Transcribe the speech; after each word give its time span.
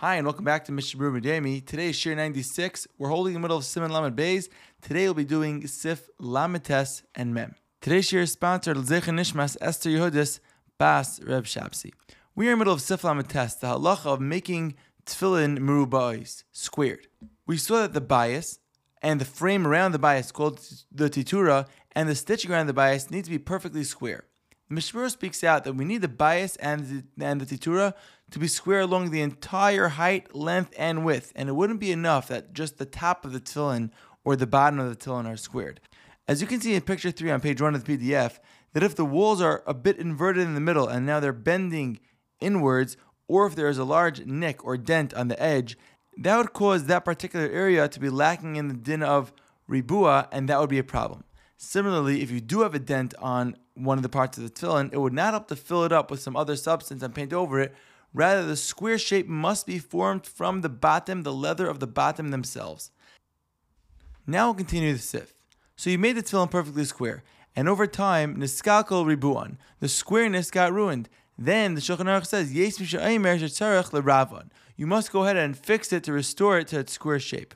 Hi, 0.00 0.14
and 0.14 0.24
welcome 0.24 0.44
back 0.44 0.64
to 0.66 0.70
Mishabur 0.70 1.20
Demi. 1.20 1.60
Today 1.60 1.88
is 1.88 1.96
Shiur 1.96 2.14
96. 2.14 2.86
We're 2.98 3.08
holding 3.08 3.34
in 3.34 3.40
the 3.40 3.40
middle 3.40 3.56
of 3.56 3.64
Siman 3.64 3.90
Lamed 3.90 4.14
Bays. 4.14 4.48
Today 4.80 5.06
we'll 5.06 5.14
be 5.14 5.24
doing 5.24 5.66
Sif 5.66 6.08
Lametes 6.20 7.02
and 7.16 7.34
Mem. 7.34 7.56
Today's 7.80 8.08
Shiur 8.08 8.20
is 8.20 8.30
sponsored 8.30 8.76
L'zecher 8.76 9.12
Nishmas 9.12 9.56
Esther 9.60 9.90
Yehudis 9.90 10.38
Bas 10.78 11.20
Reb 11.24 11.46
Shabsi. 11.46 11.90
We 12.36 12.46
are 12.46 12.52
in 12.52 12.58
the 12.58 12.60
middle 12.60 12.74
of 12.74 12.80
Sif 12.80 13.02
Lametes, 13.02 13.58
the 13.58 13.66
halacha 13.66 14.06
of 14.06 14.20
making 14.20 14.76
tefillin 15.04 15.58
merubais, 15.58 16.44
squared. 16.52 17.08
We 17.48 17.56
saw 17.56 17.80
that 17.80 17.92
the 17.92 18.00
bayis 18.00 18.60
and 19.02 19.20
the 19.20 19.24
frame 19.24 19.66
around 19.66 19.90
the 19.90 19.98
bayis, 19.98 20.32
called 20.32 20.60
the 20.92 21.10
titura, 21.10 21.66
and 21.90 22.08
the 22.08 22.14
stitching 22.14 22.52
around 22.52 22.68
the 22.68 22.72
bayis 22.72 23.10
need 23.10 23.24
to 23.24 23.30
be 23.30 23.38
perfectly 23.38 23.82
square. 23.82 24.26
The 24.68 24.76
Mishmur 24.76 25.10
speaks 25.10 25.42
out 25.42 25.64
that 25.64 25.74
we 25.74 25.84
need 25.84 26.02
the 26.02 26.08
bayis 26.08 26.56
and 26.60 27.04
the, 27.16 27.26
and 27.26 27.40
the 27.40 27.46
titura 27.46 27.94
to 28.30 28.38
be 28.38 28.48
square 28.48 28.80
along 28.80 29.10
the 29.10 29.20
entire 29.20 29.88
height, 29.88 30.34
length, 30.34 30.74
and 30.78 31.04
width, 31.04 31.32
and 31.34 31.48
it 31.48 31.52
wouldn't 31.52 31.80
be 31.80 31.92
enough 31.92 32.28
that 32.28 32.52
just 32.52 32.78
the 32.78 32.84
top 32.84 33.24
of 33.24 33.32
the 33.32 33.40
tefillin 33.40 33.90
or 34.24 34.36
the 34.36 34.46
bottom 34.46 34.78
of 34.78 34.88
the 34.88 34.96
tefillin 34.96 35.26
are 35.26 35.36
squared. 35.36 35.80
As 36.26 36.42
you 36.42 36.46
can 36.46 36.60
see 36.60 36.74
in 36.74 36.82
picture 36.82 37.10
3 37.10 37.30
on 37.30 37.40
page 37.40 37.60
1 37.60 37.74
of 37.74 37.84
the 37.84 37.96
PDF, 37.96 38.38
that 38.74 38.82
if 38.82 38.94
the 38.94 39.04
walls 39.04 39.40
are 39.40 39.62
a 39.66 39.72
bit 39.72 39.96
inverted 39.98 40.42
in 40.42 40.54
the 40.54 40.60
middle 40.60 40.86
and 40.86 41.06
now 41.06 41.20
they're 41.20 41.32
bending 41.32 42.00
inwards, 42.40 42.96
or 43.26 43.46
if 43.46 43.54
there 43.54 43.68
is 43.68 43.78
a 43.78 43.84
large 43.84 44.24
nick 44.26 44.64
or 44.64 44.76
dent 44.76 45.14
on 45.14 45.28
the 45.28 45.42
edge, 45.42 45.78
that 46.18 46.36
would 46.36 46.52
cause 46.52 46.84
that 46.84 47.04
particular 47.04 47.48
area 47.48 47.88
to 47.88 48.00
be 48.00 48.10
lacking 48.10 48.56
in 48.56 48.68
the 48.68 48.74
din 48.74 49.02
of 49.02 49.32
ribua, 49.68 50.28
and 50.32 50.48
that 50.48 50.60
would 50.60 50.70
be 50.70 50.78
a 50.78 50.84
problem. 50.84 51.24
Similarly, 51.56 52.22
if 52.22 52.30
you 52.30 52.40
do 52.40 52.60
have 52.60 52.74
a 52.74 52.78
dent 52.78 53.14
on 53.18 53.56
one 53.74 53.98
of 53.98 54.02
the 54.02 54.08
parts 54.08 54.36
of 54.38 54.44
the 54.44 54.50
tefillin, 54.50 54.92
it 54.92 55.00
would 55.00 55.12
not 55.12 55.32
help 55.32 55.48
to 55.48 55.56
fill 55.56 55.84
it 55.84 55.92
up 55.92 56.10
with 56.10 56.20
some 56.20 56.36
other 56.36 56.56
substance 56.56 57.02
and 57.02 57.14
paint 57.14 57.32
over 57.32 57.60
it. 57.60 57.74
Rather, 58.14 58.44
the 58.44 58.56
square 58.56 58.98
shape 58.98 59.28
must 59.28 59.66
be 59.66 59.78
formed 59.78 60.26
from 60.26 60.60
the 60.60 60.68
bottom, 60.68 61.22
the 61.22 61.32
leather 61.32 61.68
of 61.68 61.80
the 61.80 61.86
bottom 61.86 62.30
themselves. 62.30 62.90
Now 64.26 64.46
we'll 64.46 64.54
continue 64.54 64.92
the 64.92 64.98
sif. 64.98 65.34
So 65.76 65.90
you 65.90 65.98
made 65.98 66.16
the 66.16 66.22
tefillin 66.22 66.50
perfectly 66.50 66.84
square, 66.84 67.22
and 67.54 67.68
over 67.68 67.86
time, 67.86 68.36
niskalkol 68.36 69.04
ribuan, 69.06 69.56
the 69.80 69.88
squareness 69.88 70.50
got 70.50 70.72
ruined. 70.72 71.08
Then 71.36 71.74
the 71.74 71.80
Shulchan 71.80 72.06
Aruch 72.06 72.26
says, 72.26 72.52
Yes 72.52 72.80
l'ravan. 72.80 74.50
You 74.76 74.86
must 74.86 75.12
go 75.12 75.24
ahead 75.24 75.36
and 75.36 75.56
fix 75.56 75.92
it 75.92 76.04
to 76.04 76.12
restore 76.12 76.58
it 76.58 76.68
to 76.68 76.80
its 76.80 76.92
square 76.92 77.20
shape. 77.20 77.54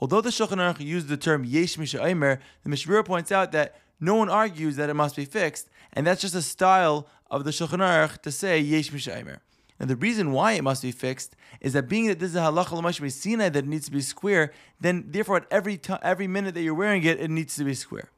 Although 0.00 0.20
the 0.20 0.30
Shulchan 0.30 0.58
Aruch 0.58 0.80
used 0.80 1.08
the 1.08 1.16
term 1.16 1.44
Yesh 1.44 1.78
Misha 1.78 1.98
the 1.98 2.38
Mishmur 2.70 3.04
points 3.04 3.30
out 3.30 3.52
that 3.52 3.76
no 4.00 4.16
one 4.16 4.28
argues 4.28 4.74
that 4.76 4.90
it 4.90 4.94
must 4.94 5.14
be 5.14 5.24
fixed, 5.24 5.68
and 5.92 6.04
that's 6.04 6.20
just 6.20 6.34
a 6.34 6.42
style 6.42 7.06
of 7.30 7.44
the 7.44 7.52
Shulchan 7.52 7.78
Aruch 7.78 8.20
to 8.22 8.32
say 8.32 8.58
Yesh 8.58 8.92
Misha 8.92 9.12
and 9.82 9.90
the 9.90 9.96
reason 9.96 10.30
why 10.30 10.52
it 10.52 10.62
must 10.62 10.80
be 10.80 10.92
fixed 10.92 11.34
is 11.60 11.72
that 11.72 11.88
being 11.88 12.06
that 12.06 12.20
this 12.20 12.30
is 12.30 12.36
a 12.36 12.42
halacha 12.42 13.10
sinai 13.10 13.48
that 13.48 13.66
needs 13.66 13.86
to 13.86 13.90
be 13.90 14.00
square, 14.00 14.52
then 14.80 15.06
therefore 15.08 15.38
at 15.38 15.46
every 15.50 15.76
t- 15.76 15.94
every 16.02 16.28
minute 16.28 16.54
that 16.54 16.62
you're 16.62 16.72
wearing 16.72 17.02
it, 17.02 17.18
it 17.18 17.30
needs 17.32 17.56
to 17.56 17.64
be 17.64 17.74
square. 17.74 18.08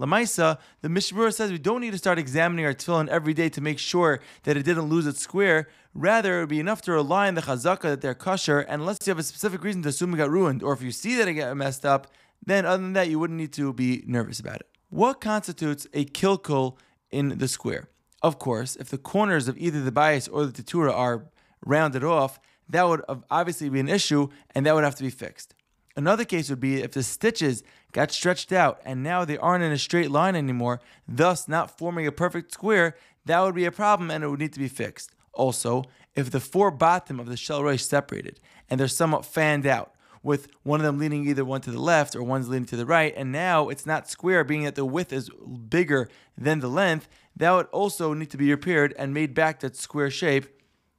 Lamaisa, 0.00 0.58
the 0.82 0.88
Mishmur 0.88 1.32
says 1.32 1.52
we 1.52 1.58
don't 1.58 1.80
need 1.80 1.92
to 1.92 1.98
start 1.98 2.18
examining 2.18 2.66
our 2.66 2.74
tefillin 2.74 3.06
every 3.06 3.32
day 3.32 3.48
to 3.48 3.60
make 3.60 3.78
sure 3.78 4.18
that 4.42 4.56
it 4.56 4.64
didn't 4.64 4.86
lose 4.86 5.06
its 5.06 5.20
square. 5.20 5.68
Rather, 5.94 6.38
it 6.38 6.40
would 6.40 6.48
be 6.48 6.58
enough 6.58 6.82
to 6.82 6.90
rely 6.90 7.28
on 7.28 7.36
the 7.36 7.42
chazaka 7.42 7.82
that 7.82 8.00
they're 8.00 8.12
kosher, 8.16 8.58
and 8.58 8.82
unless 8.82 8.98
you 9.06 9.12
have 9.12 9.18
a 9.20 9.22
specific 9.22 9.62
reason 9.62 9.82
to 9.82 9.90
assume 9.90 10.12
it 10.14 10.16
got 10.16 10.30
ruined, 10.30 10.64
or 10.64 10.72
if 10.72 10.82
you 10.82 10.90
see 10.90 11.14
that 11.14 11.28
it 11.28 11.34
got 11.34 11.56
messed 11.56 11.86
up, 11.86 12.08
then 12.44 12.66
other 12.66 12.82
than 12.82 12.94
that, 12.94 13.08
you 13.08 13.20
wouldn't 13.20 13.38
need 13.38 13.52
to 13.52 13.72
be 13.72 14.02
nervous 14.04 14.40
about 14.40 14.56
it. 14.56 14.68
What 14.90 15.20
constitutes 15.20 15.86
a 15.94 16.06
kilkul 16.06 16.76
in 17.12 17.38
the 17.38 17.46
square? 17.46 17.88
Of 18.24 18.38
course, 18.38 18.74
if 18.76 18.88
the 18.88 18.96
corners 18.96 19.48
of 19.48 19.58
either 19.58 19.82
the 19.82 19.92
bayis 19.92 20.30
or 20.32 20.46
the 20.46 20.62
titura 20.62 20.94
are 20.94 21.26
rounded 21.62 22.02
off, 22.02 22.40
that 22.70 22.88
would 22.88 23.02
obviously 23.30 23.68
be 23.68 23.80
an 23.80 23.88
issue, 23.90 24.28
and 24.54 24.64
that 24.64 24.74
would 24.74 24.82
have 24.82 24.94
to 24.94 25.02
be 25.02 25.10
fixed. 25.10 25.54
Another 25.94 26.24
case 26.24 26.48
would 26.48 26.58
be 26.58 26.80
if 26.80 26.92
the 26.92 27.02
stitches 27.02 27.62
got 27.92 28.10
stretched 28.10 28.50
out 28.50 28.80
and 28.82 29.02
now 29.02 29.26
they 29.26 29.36
aren't 29.36 29.62
in 29.62 29.72
a 29.72 29.76
straight 29.76 30.10
line 30.10 30.36
anymore, 30.36 30.80
thus 31.06 31.48
not 31.48 31.76
forming 31.76 32.06
a 32.06 32.12
perfect 32.12 32.50
square, 32.50 32.96
that 33.26 33.40
would 33.42 33.54
be 33.54 33.66
a 33.66 33.70
problem 33.70 34.10
and 34.10 34.24
it 34.24 34.28
would 34.30 34.40
need 34.40 34.54
to 34.54 34.58
be 34.58 34.68
fixed. 34.68 35.10
Also, 35.34 35.84
if 36.14 36.30
the 36.30 36.40
four 36.40 36.72
batim 36.72 37.20
of 37.20 37.26
the 37.26 37.36
shel 37.36 37.60
roish 37.60 37.82
separated 37.86 38.40
and 38.70 38.80
they're 38.80 38.88
somewhat 38.88 39.26
fanned 39.26 39.66
out, 39.66 39.94
with 40.24 40.48
one 40.62 40.80
of 40.80 40.86
them 40.86 40.98
leaning 40.98 41.28
either 41.28 41.44
one 41.44 41.60
to 41.60 41.70
the 41.70 41.78
left 41.78 42.16
or 42.16 42.22
one's 42.22 42.48
leaning 42.48 42.64
to 42.64 42.76
the 42.76 42.86
right, 42.86 43.12
and 43.14 43.30
now 43.30 43.68
it's 43.68 43.84
not 43.84 44.08
square, 44.08 44.42
being 44.42 44.64
that 44.64 44.74
the 44.74 44.84
width 44.84 45.12
is 45.12 45.28
bigger 45.68 46.08
than 46.36 46.60
the 46.60 46.68
length, 46.68 47.06
that 47.36 47.50
would 47.52 47.66
also 47.66 48.14
need 48.14 48.30
to 48.30 48.36
be 48.36 48.50
repaired 48.50 48.94
and 48.98 49.12
made 49.12 49.34
back 49.34 49.60
that 49.60 49.76
square 49.76 50.10
shape 50.10 50.46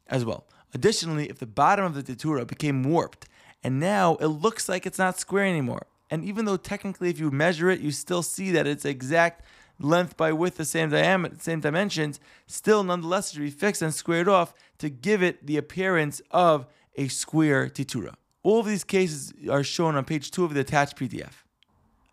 as 0.07 0.25
well. 0.25 0.45
Additionally, 0.73 1.29
if 1.29 1.39
the 1.39 1.45
bottom 1.45 1.85
of 1.85 1.93
the 1.93 2.03
titura 2.03 2.45
became 2.45 2.83
warped 2.83 3.27
and 3.63 3.79
now 3.79 4.15
it 4.17 4.27
looks 4.27 4.69
like 4.69 4.85
it's 4.85 4.99
not 4.99 5.19
square 5.19 5.45
anymore. 5.45 5.87
And 6.11 6.23
even 6.23 6.45
though 6.45 6.57
technically, 6.57 7.09
if 7.09 7.19
you 7.19 7.31
measure 7.31 7.69
it, 7.69 7.79
you 7.79 7.91
still 7.91 8.21
see 8.21 8.51
that 8.51 8.67
it's 8.67 8.85
exact 8.85 9.43
length 9.79 10.15
by 10.15 10.31
width, 10.31 10.57
the 10.57 10.65
same 10.65 10.89
diameter, 10.89 11.35
same 11.39 11.61
dimensions. 11.61 12.19
Still, 12.45 12.83
nonetheless, 12.83 13.31
should 13.31 13.41
be 13.41 13.49
fixed 13.49 13.81
and 13.81 13.93
squared 13.93 14.27
off 14.27 14.53
to 14.77 14.89
give 14.89 15.23
it 15.23 15.45
the 15.47 15.57
appearance 15.57 16.21
of 16.31 16.67
a 16.95 17.07
square 17.07 17.67
titura. 17.67 18.13
All 18.43 18.59
of 18.59 18.67
these 18.67 18.83
cases 18.83 19.33
are 19.49 19.63
shown 19.63 19.95
on 19.95 20.05
page 20.05 20.29
two 20.29 20.45
of 20.45 20.53
the 20.53 20.59
attached 20.59 20.95
PDF. 20.97 21.43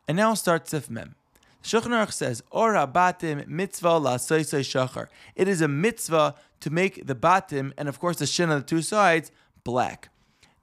And 0.08 0.16
now 0.16 0.30
I'll 0.30 0.36
start 0.36 0.68
Sif 0.68 0.88
Mem. 0.88 1.14
Shulchan 1.62 2.12
says, 2.12 2.42
Or 2.50 2.74
batim 2.86 3.46
mitzvah 3.46 3.98
la 3.98 4.16
shachar. 4.16 5.06
It 5.36 5.48
is 5.48 5.60
a 5.60 5.68
mitzvah 5.68 6.34
to 6.60 6.70
make 6.70 7.06
the 7.06 7.14
batim 7.14 7.72
and 7.76 7.88
of 7.88 7.98
course 7.98 8.18
the 8.18 8.26
shin 8.26 8.50
on 8.50 8.60
the 8.60 8.64
two 8.64 8.82
sides 8.82 9.30
black. 9.64 10.08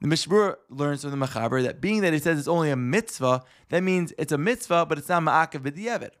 The 0.00 0.08
Mishmur 0.08 0.56
learns 0.70 1.02
from 1.02 1.10
the 1.10 1.26
Machaber 1.26 1.62
that 1.62 1.80
being 1.80 2.00
that 2.00 2.14
he 2.14 2.18
says 2.18 2.38
it's 2.38 2.48
only 2.48 2.70
a 2.70 2.76
mitzvah, 2.76 3.42
that 3.68 3.82
means 3.82 4.14
it's 4.16 4.32
a 4.32 4.38
mitzvah, 4.38 4.86
but 4.86 4.96
it's 4.96 5.10
not 5.10 5.22
ma'akev 5.22 5.60
b'di'evet. 5.60 6.12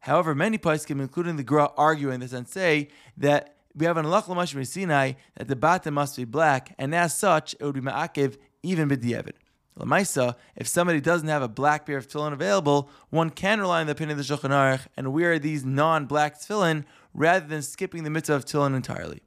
However, 0.00 0.34
many 0.34 0.56
poskim, 0.56 1.00
including 1.00 1.36
the 1.36 1.42
Gra, 1.42 1.70
argue 1.76 2.10
in 2.10 2.20
this 2.20 2.32
and 2.32 2.48
say 2.48 2.88
that 3.18 3.56
we 3.74 3.84
have 3.84 3.98
an 3.98 4.06
halach 4.06 4.28
l'mashim 4.28 4.66
Sinai 4.66 5.12
that 5.36 5.48
the 5.48 5.56
batim 5.56 5.92
must 5.92 6.16
be 6.16 6.24
black, 6.24 6.74
and 6.78 6.94
as 6.94 7.14
such, 7.16 7.54
it 7.60 7.64
would 7.64 7.74
be 7.74 7.82
ma'akev 7.82 8.38
even 8.62 8.88
b'di'evet. 8.88 9.34
Lamaisa, 9.78 10.36
if 10.54 10.66
somebody 10.66 11.00
doesn't 11.00 11.28
have 11.28 11.42
a 11.42 11.48
black 11.48 11.86
pair 11.86 11.98
of 11.98 12.08
tefillin 12.08 12.32
available, 12.32 12.90
one 13.10 13.30
can 13.30 13.60
rely 13.60 13.80
on 13.80 13.86
the 13.86 13.92
opinion 13.92 14.18
of 14.18 14.26
the 14.26 14.34
Shulchan 14.34 14.50
Aruch 14.50 14.86
and 14.96 15.12
wear 15.12 15.38
these 15.38 15.64
non-black 15.64 16.40
tefillin 16.40 16.84
rather 17.12 17.46
than 17.46 17.62
skipping 17.62 18.04
the 18.04 18.10
mitzvah 18.10 18.34
of 18.34 18.44
tefillin 18.44 18.74
entirely. 18.74 19.22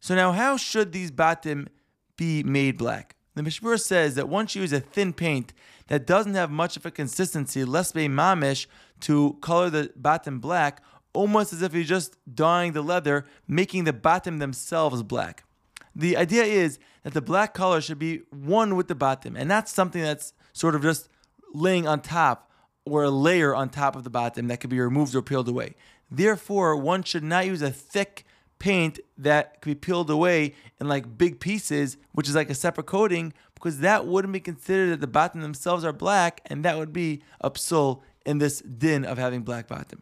So 0.00 0.14
now, 0.14 0.32
how 0.32 0.58
should 0.58 0.92
these 0.92 1.10
batim 1.10 1.68
be 2.16 2.42
made 2.42 2.76
black. 2.76 3.16
The 3.34 3.42
Mishmur 3.42 3.80
says 3.80 4.14
that 4.14 4.28
once 4.28 4.54
you 4.54 4.62
use 4.62 4.72
a 4.72 4.80
thin 4.80 5.12
paint 5.12 5.52
that 5.88 6.06
doesn't 6.06 6.34
have 6.34 6.50
much 6.50 6.76
of 6.76 6.86
a 6.86 6.90
consistency, 6.90 7.64
less 7.64 7.92
be 7.92 8.08
mamish, 8.08 8.66
to 9.00 9.36
color 9.40 9.70
the 9.70 9.90
batim 10.00 10.40
black, 10.40 10.82
almost 11.12 11.52
as 11.52 11.62
if 11.62 11.74
you're 11.74 11.82
just 11.82 12.16
dyeing 12.32 12.72
the 12.72 12.82
leather, 12.82 13.26
making 13.48 13.84
the 13.84 13.92
batim 13.92 14.38
themselves 14.38 15.02
black. 15.02 15.44
The 15.94 16.16
idea 16.16 16.44
is 16.44 16.78
that 17.02 17.14
the 17.14 17.22
black 17.22 17.54
color 17.54 17.80
should 17.80 17.98
be 17.98 18.22
one 18.30 18.76
with 18.76 18.88
the 18.88 18.96
batim, 18.96 19.34
and 19.38 19.48
not 19.48 19.68
something 19.68 20.02
that's 20.02 20.32
sort 20.52 20.74
of 20.74 20.82
just 20.82 21.08
laying 21.52 21.86
on 21.86 22.00
top 22.00 22.50
or 22.84 23.04
a 23.04 23.10
layer 23.10 23.54
on 23.54 23.70
top 23.70 23.96
of 23.96 24.04
the 24.04 24.10
batim 24.10 24.48
that 24.48 24.60
could 24.60 24.70
be 24.70 24.80
removed 24.80 25.14
or 25.14 25.22
peeled 25.22 25.48
away. 25.48 25.74
Therefore, 26.10 26.76
one 26.76 27.02
should 27.02 27.24
not 27.24 27.46
use 27.46 27.62
a 27.62 27.70
thick 27.70 28.26
paint 28.58 28.98
that 29.18 29.60
could 29.60 29.70
be 29.70 29.74
peeled 29.74 30.10
away 30.10 30.54
in 30.80 30.88
like 30.88 31.18
big 31.18 31.40
pieces, 31.40 31.96
which 32.12 32.28
is 32.28 32.34
like 32.34 32.50
a 32.50 32.54
separate 32.54 32.86
coating, 32.86 33.32
because 33.54 33.80
that 33.80 34.06
wouldn't 34.06 34.32
be 34.32 34.40
considered 34.40 34.90
that 34.90 35.00
the 35.00 35.08
batim 35.08 35.42
themselves 35.42 35.84
are 35.84 35.92
black, 35.92 36.40
and 36.46 36.64
that 36.64 36.76
would 36.76 36.92
be 36.92 37.22
a 37.40 37.50
psul 37.50 38.02
in 38.26 38.38
this 38.38 38.60
din 38.60 39.04
of 39.04 39.18
having 39.18 39.42
black 39.42 39.68
batim. 39.68 40.00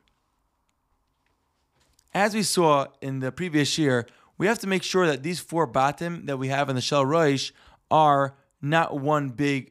As 2.15 2.35
we 2.35 2.43
saw 2.43 2.87
in 3.01 3.21
the 3.21 3.33
previous 3.33 3.79
year, 3.79 4.07
we 4.43 4.49
have 4.49 4.59
to 4.59 4.67
make 4.67 4.83
sure 4.83 5.07
that 5.07 5.23
these 5.23 5.39
four 5.39 5.69
batim 5.69 6.27
that 6.27 6.37
we 6.37 6.49
have 6.49 6.69
in 6.69 6.75
the 6.75 6.83
shel 6.83 7.05
roish 7.05 7.53
are 7.93 8.35
not 8.61 8.99
one 8.99 9.29
big 9.29 9.71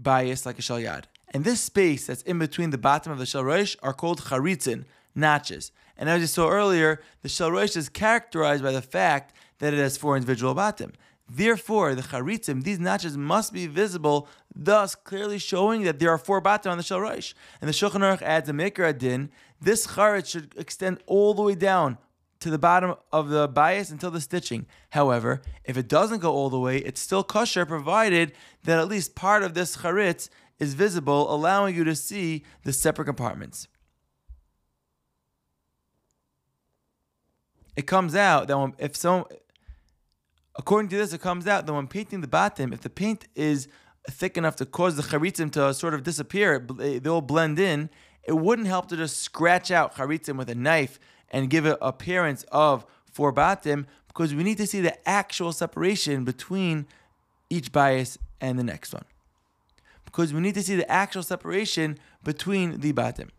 bayis 0.00 0.46
like 0.46 0.60
a 0.60 0.62
shel 0.62 0.78
yad. 0.78 1.06
And 1.30 1.42
this 1.42 1.60
space 1.60 2.06
that's 2.06 2.22
in 2.22 2.38
between 2.38 2.70
the 2.70 2.78
batim 2.78 3.10
of 3.10 3.18
the 3.18 3.26
shel 3.26 3.42
roish 3.42 3.74
are 3.82 3.92
called 3.92 4.20
charitzin, 4.20 4.84
notches. 5.16 5.72
And 5.96 6.08
as 6.08 6.20
you 6.20 6.28
saw 6.28 6.48
earlier, 6.48 7.00
the 7.22 7.28
shel 7.28 7.50
roish 7.50 7.76
is 7.76 7.88
characterized 7.88 8.62
by 8.62 8.70
the 8.70 8.80
fact 8.80 9.34
that 9.58 9.74
it 9.74 9.78
has 9.78 9.96
four 9.96 10.16
individual 10.16 10.54
batim. 10.54 10.92
Therefore, 11.28 11.96
the 11.96 12.02
charitzim, 12.02 12.62
these 12.62 12.78
notches 12.78 13.16
must 13.16 13.52
be 13.52 13.66
visible, 13.66 14.28
thus 14.54 14.94
clearly 14.94 15.38
showing 15.38 15.82
that 15.82 15.98
there 15.98 16.10
are 16.10 16.18
four 16.18 16.40
batim 16.40 16.70
on 16.70 16.76
the 16.76 16.84
shel 16.84 17.00
roish. 17.00 17.34
And 17.60 17.68
the 17.68 17.74
Shulchan 17.74 18.02
Aruch 18.02 18.22
adds 18.22 18.48
a 18.48 18.52
maker 18.52 18.84
adin. 18.84 19.32
This 19.60 19.88
charitz 19.88 20.28
should 20.28 20.54
extend 20.56 21.00
all 21.08 21.34
the 21.34 21.42
way 21.42 21.56
down 21.56 21.98
to 22.42 22.50
the 22.50 22.58
bottom 22.58 22.94
of 23.10 23.28
the 23.28 23.48
bayis 23.48 23.90
until 23.90 24.10
the 24.10 24.20
stitching. 24.20 24.66
However, 24.90 25.42
if 25.64 25.76
it 25.76 25.88
doesn't 25.88 26.20
go 26.20 26.32
all 26.32 26.50
the 26.50 26.60
way, 26.60 26.78
it's 26.78 27.00
still 27.00 27.24
kosher 27.24 27.64
provided 27.66 28.32
that 28.64 28.78
at 28.78 28.88
least 28.88 29.14
part 29.14 29.42
of 29.42 29.54
this 29.54 29.78
charitz 29.78 30.28
is 30.58 30.74
visible, 30.74 31.32
allowing 31.34 31.74
you 31.74 31.84
to 31.84 31.94
see 31.94 32.44
the 32.64 32.72
separate 32.72 33.06
compartments. 33.06 33.68
it 37.74 37.86
comes 37.86 38.14
out 38.14 38.48
that 38.48 38.72
if 38.78 38.94
some 38.96 39.24
According 40.54 40.90
to 40.90 40.96
this, 40.96 41.14
it 41.14 41.22
comes 41.22 41.46
out 41.46 41.64
that 41.64 41.72
when 41.72 41.86
painting 41.86 42.20
the 42.20 42.28
bottom, 42.28 42.74
if 42.74 42.82
the 42.82 42.90
paint 42.90 43.26
is 43.34 43.68
thick 44.10 44.36
enough 44.36 44.56
to 44.56 44.66
cause 44.66 44.96
the 44.96 45.02
charitzim 45.02 45.50
to 45.52 45.72
sort 45.72 45.94
of 45.94 46.02
disappear, 46.02 46.58
they'll 46.58 47.22
blend 47.22 47.58
in, 47.58 47.88
it 48.24 48.34
wouldn't 48.34 48.68
help 48.68 48.88
to 48.88 48.96
just 48.96 49.16
scratch 49.16 49.70
out 49.70 49.94
charitzim 49.94 50.36
with 50.36 50.50
a 50.50 50.54
knife 50.54 51.00
and 51.32 51.50
give 51.50 51.66
it 51.66 51.78
appearance 51.80 52.44
of 52.52 52.86
four 53.10 53.32
batim, 53.32 53.86
because 54.08 54.34
we 54.34 54.44
need 54.44 54.58
to 54.58 54.66
see 54.66 54.80
the 54.80 55.08
actual 55.08 55.52
separation 55.52 56.24
between 56.24 56.86
each 57.50 57.72
bayis 57.72 58.18
and 58.40 58.58
the 58.58 58.64
next 58.64 58.92
one. 58.92 59.04
Because 60.04 60.34
we 60.34 60.40
need 60.40 60.54
to 60.54 60.62
see 60.62 60.76
the 60.76 60.90
actual 60.90 61.22
separation 61.22 61.98
between 62.22 62.80
the 62.80 62.92
batim. 62.92 63.30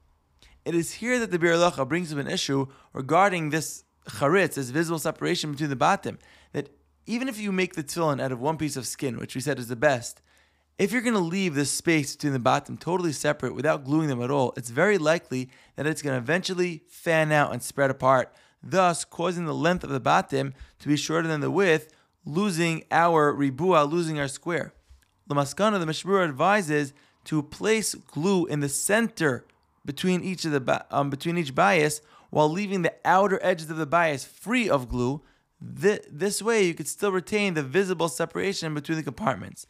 It 0.65 0.73
is 0.73 0.93
here 0.93 1.19
that 1.19 1.29
the 1.29 1.37
Biur 1.37 1.87
brings 1.87 2.11
up 2.11 2.19
an 2.19 2.27
issue 2.27 2.67
regarding 2.93 3.49
this 3.49 3.83
charitz, 4.07 4.55
this 4.55 4.69
visible 4.69 4.99
separation 4.99 5.51
between 5.51 5.69
the 5.69 5.75
batim, 5.75 6.17
that 6.53 6.69
even 7.05 7.27
if 7.27 7.37
you 7.39 7.51
make 7.51 7.75
the 7.75 7.83
tefillin 7.83 8.21
out 8.21 8.31
of 8.31 8.39
one 8.39 8.57
piece 8.57 8.77
of 8.77 8.87
skin, 8.87 9.17
which 9.17 9.35
we 9.35 9.41
said 9.41 9.59
is 9.59 9.67
the 9.67 9.75
best, 9.75 10.21
if 10.77 10.91
you're 10.91 11.01
going 11.01 11.13
to 11.13 11.19
leave 11.19 11.53
this 11.53 11.71
space 11.71 12.15
between 12.15 12.33
the 12.33 12.39
batim 12.39 12.79
totally 12.79 13.11
separate 13.11 13.55
without 13.55 13.83
gluing 13.83 14.07
them 14.07 14.21
at 14.21 14.31
all, 14.31 14.53
it's 14.57 14.69
very 14.69 14.97
likely 14.97 15.49
that 15.75 15.85
it's 15.85 16.01
going 16.01 16.13
to 16.13 16.21
eventually 16.21 16.83
fan 16.87 17.31
out 17.31 17.53
and 17.53 17.61
spread 17.61 17.91
apart, 17.91 18.33
thus 18.61 19.05
causing 19.05 19.45
the 19.45 19.53
length 19.53 19.83
of 19.83 19.91
the 19.91 20.01
batim 20.01 20.53
to 20.79 20.87
be 20.87 20.95
shorter 20.95 21.27
than 21.27 21.41
the 21.41 21.51
width, 21.51 21.93
losing 22.25 22.83
our 22.91 23.33
ribua, 23.33 23.83
losing 23.83 24.19
our 24.19 24.27
square. 24.27 24.73
The 25.27 25.35
maskana, 25.35 25.79
the 25.79 25.85
Mishmur 25.85 26.23
advises 26.23 26.93
to 27.25 27.43
place 27.43 27.93
glue 27.93 28.45
in 28.45 28.59
the 28.59 28.69
center 28.69 29.45
between 29.85 30.23
each 30.23 30.45
of 30.45 30.51
the 30.51 30.85
um, 30.89 31.09
between 31.09 31.37
each 31.37 31.53
bayis, 31.53 32.01
while 32.29 32.49
leaving 32.49 32.81
the 32.81 32.93
outer 33.05 33.39
edges 33.41 33.69
of 33.69 33.77
the 33.77 33.87
bayis 33.87 34.25
free 34.25 34.69
of 34.69 34.89
glue. 34.89 35.21
This 35.61 36.41
way, 36.41 36.65
you 36.65 36.73
could 36.73 36.89
still 36.89 37.11
retain 37.11 37.53
the 37.53 37.63
visible 37.63 38.09
separation 38.09 38.73
between 38.73 38.97
the 38.97 39.03
compartments. 39.03 39.65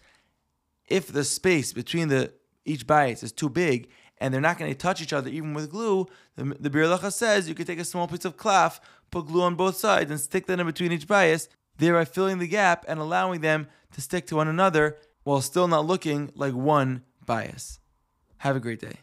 If 0.88 1.08
the 1.08 1.24
space 1.24 1.74
between 1.74 2.10
the 2.10 2.34
each 2.66 2.88
bayis 2.88 3.24
is 3.24 3.32
too 3.32 3.50
big 3.50 3.90
and 4.18 4.34
they're 4.34 4.42
not 4.42 4.58
going 4.58 4.72
to 4.72 4.78
touch 4.78 5.02
each 5.02 5.14
other 5.14 5.30
even 5.30 5.54
with 5.54 5.70
glue, 5.70 6.08
the, 6.36 6.56
the 6.60 6.70
Biur 6.70 7.12
says 7.12 7.50
you 7.50 7.56
could 7.56 7.68
take 7.68 7.80
a 7.80 7.86
small 7.86 8.08
piece 8.08 8.26
of 8.26 8.38
cloth, 8.38 8.80
put 9.12 9.28
glue 9.28 9.42
on 9.42 9.56
both 9.56 9.78
sides, 9.78 10.12
and 10.12 10.20
stick 10.20 10.46
that 10.48 10.60
in 10.60 10.66
between 10.66 10.92
each 10.92 11.08
bayis, 11.08 11.48
thereby 11.78 12.06
filling 12.06 12.40
the 12.40 12.48
gap 12.48 12.86
and 12.88 13.00
allowing 13.00 13.42
them 13.42 13.68
to 13.92 14.02
stick 14.02 14.26
to 14.28 14.36
one 14.36 14.48
another 14.48 14.98
while 15.24 15.42
still 15.42 15.68
not 15.68 15.86
looking 15.86 16.32
like 16.36 16.54
one 16.54 17.04
bayis. 17.26 17.80
Have 18.38 18.56
a 18.56 18.60
great 18.60 18.80
day. 18.80 19.00